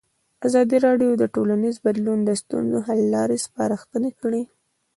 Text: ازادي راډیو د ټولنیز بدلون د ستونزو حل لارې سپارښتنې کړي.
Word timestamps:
ازادي 0.47 0.77
راډیو 0.87 1.11
د 1.17 1.23
ټولنیز 1.35 1.75
بدلون 1.85 2.19
د 2.25 2.31
ستونزو 2.41 2.77
حل 2.87 3.01
لارې 3.15 3.37
سپارښتنې 3.45 4.11
کړي. 4.21 4.41